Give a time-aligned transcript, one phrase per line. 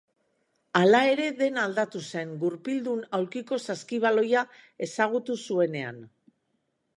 [0.77, 4.45] Hala ere, dena aldatu zen gurpildun aulkiko saskibaloia
[4.89, 6.03] ezagutu zuenean.